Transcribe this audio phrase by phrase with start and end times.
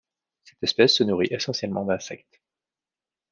[0.45, 2.41] Cette espèce se nourrit essentiellement d'insectes.